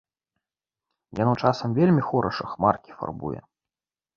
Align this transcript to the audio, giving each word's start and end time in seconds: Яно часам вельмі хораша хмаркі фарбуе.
Яно 1.19 1.33
часам 1.49 1.69
вельмі 1.81 2.01
хораша 2.09 2.51
хмаркі 2.55 2.91
фарбуе. 3.03 3.39